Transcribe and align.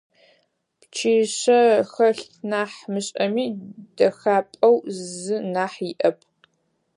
Пчъишъэ 0.79 1.61
хэлъ 1.91 2.25
нахь 2.49 2.79
мышӀэми, 2.91 3.45
дэхьапӀэу 3.95 4.75
зы 5.19 5.37
нахь 5.53 5.79
иӀэп. 5.89 6.17